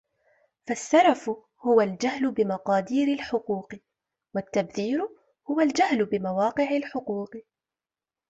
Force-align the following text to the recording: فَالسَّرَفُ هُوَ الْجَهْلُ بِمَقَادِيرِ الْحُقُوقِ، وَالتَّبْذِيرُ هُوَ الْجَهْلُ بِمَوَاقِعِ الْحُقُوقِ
فَالسَّرَفُ 0.67 1.31
هُوَ 1.59 1.81
الْجَهْلُ 1.81 2.31
بِمَقَادِيرِ 2.31 3.07
الْحُقُوقِ، 3.13 3.73
وَالتَّبْذِيرُ 4.35 5.09
هُوَ 5.49 5.59
الْجَهْلُ 5.61 6.05
بِمَوَاقِعِ 6.05 6.71
الْحُقُوقِ 6.77 7.31